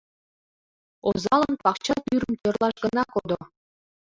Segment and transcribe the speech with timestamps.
[1.09, 3.39] Озалан пакча тӱрым тӧрлаш гына кодо.